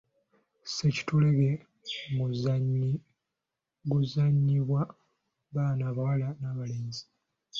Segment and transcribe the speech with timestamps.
[0.65, 1.49] Ssekitulege
[2.15, 2.91] muzannyo
[3.91, 4.81] guzannyibwa
[5.53, 7.03] baana abawala n'abalenzi.